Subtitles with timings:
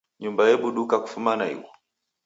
[0.21, 1.65] Nyumba ebuduka kufuma naighu.